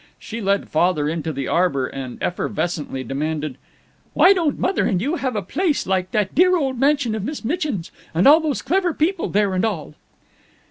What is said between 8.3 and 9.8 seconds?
those clever people there and